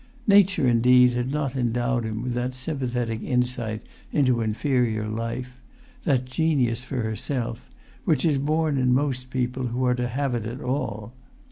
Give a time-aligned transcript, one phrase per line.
[0.25, 7.01] Nature, indeed, had not endowed him with that sympathetic insight into inferior life—that genius for
[7.03, 11.13] herself—which is born in most people who are to have it at all.